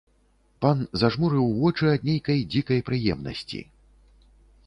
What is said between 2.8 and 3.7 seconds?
прыемнасці.